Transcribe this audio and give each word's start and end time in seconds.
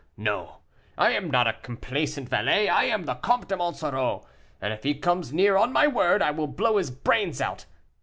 No, 0.17 0.61
I 0.97 1.11
am 1.11 1.29
not 1.29 1.45
a 1.45 1.53
complaisant 1.53 2.27
valet; 2.27 2.67
I 2.67 2.85
am 2.85 3.03
the 3.03 3.13
Comte 3.13 3.49
de 3.49 3.55
Monsoreau, 3.55 4.25
and 4.59 4.73
if 4.73 4.81
he 4.81 4.95
comes 4.95 5.31
near, 5.31 5.57
on 5.57 5.71
my 5.71 5.85
word, 5.85 6.23
I 6.23 6.31
will 6.31 6.47
blow 6.47 6.77
his 6.77 6.89
brains 6.89 7.39
out. 7.39 7.67